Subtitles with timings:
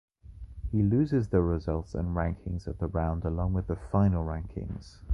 [0.71, 4.99] He loses the results and rankings of this round along with the final rankings.